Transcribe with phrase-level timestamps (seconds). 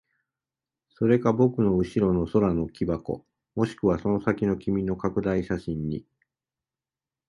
[0.89, 6.07] それか僕の後ろの空の木箱、もしくはその先の君の拡大写真に。